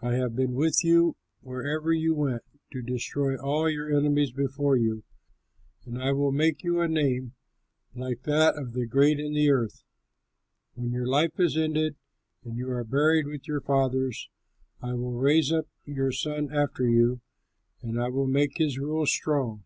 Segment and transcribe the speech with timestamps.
[0.00, 5.02] I have been with you wherever you went, to destroy all your enemies before you,
[5.84, 7.34] and I will make you a name,
[7.94, 9.84] like that of the great in the earth.
[10.76, 11.96] When your life is ended
[12.42, 14.30] and you are buried with your fathers,
[14.80, 17.20] I will raise up your son after you,
[17.82, 19.64] and I will make his rule strong.